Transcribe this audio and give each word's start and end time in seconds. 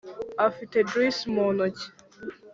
afite 0.47 0.77
juicy 0.89 1.25
mu 1.33 1.45
ntoki 1.55 1.85